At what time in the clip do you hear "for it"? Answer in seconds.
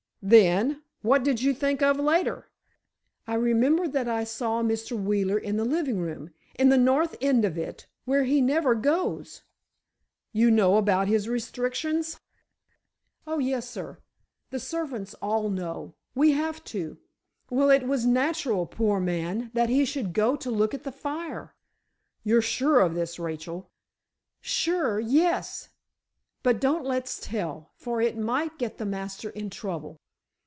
27.75-28.15